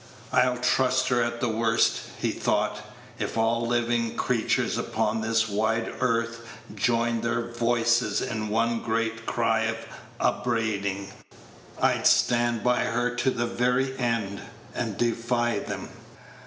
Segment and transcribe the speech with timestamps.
[0.33, 2.79] "I'll trust her at the worst," he thought.
[3.19, 6.39] "If all living creatures upon this wide earth
[6.73, 9.77] joined their voices in one great cry of
[10.19, 11.11] upbraiding,
[11.79, 14.41] I'd stand by her to the very end,
[14.73, 15.89] and defy them."